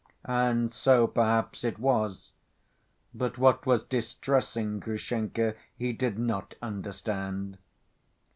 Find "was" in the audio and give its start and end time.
1.77-2.31, 3.67-3.83